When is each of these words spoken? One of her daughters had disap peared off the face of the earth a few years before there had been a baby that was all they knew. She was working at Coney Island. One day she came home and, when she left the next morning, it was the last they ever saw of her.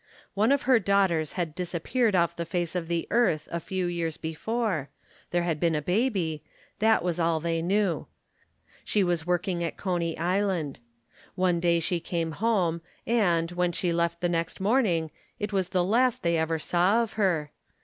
One 0.33 0.51
of 0.51 0.63
her 0.63 0.79
daughters 0.79 1.33
had 1.33 1.55
disap 1.55 1.83
peared 1.83 2.15
off 2.15 2.35
the 2.35 2.43
face 2.43 2.73
of 2.73 2.87
the 2.87 3.07
earth 3.11 3.47
a 3.51 3.59
few 3.59 3.85
years 3.85 4.17
before 4.17 4.89
there 5.29 5.43
had 5.43 5.59
been 5.59 5.75
a 5.75 5.79
baby 5.83 6.43
that 6.79 7.03
was 7.03 7.19
all 7.19 7.39
they 7.39 7.61
knew. 7.61 8.07
She 8.83 9.03
was 9.03 9.27
working 9.27 9.63
at 9.63 9.77
Coney 9.77 10.17
Island. 10.17 10.79
One 11.35 11.59
day 11.59 11.79
she 11.79 11.99
came 11.99 12.31
home 12.31 12.81
and, 13.05 13.51
when 13.51 13.71
she 13.73 13.93
left 13.93 14.21
the 14.21 14.27
next 14.29 14.59
morning, 14.59 15.11
it 15.37 15.53
was 15.53 15.69
the 15.69 15.83
last 15.83 16.23
they 16.23 16.35
ever 16.35 16.57
saw 16.57 17.03
of 17.03 17.13
her. 17.13 17.51